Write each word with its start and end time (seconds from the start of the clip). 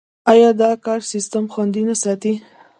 آیا 0.31 0.49
دا 0.61 0.71
کار 0.85 0.99
سیستم 1.11 1.45
خوندي 1.53 1.81
نه 1.89 1.95
ساتي؟ 2.01 2.33